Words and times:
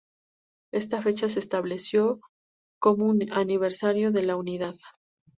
Esta 0.73 0.99
fecha 0.99 1.29
se 1.29 1.37
estableció 1.37 2.21
como 2.79 3.13
aniversario 3.33 4.09
de 4.11 4.23
la 4.23 4.35
unidad. 4.35 4.73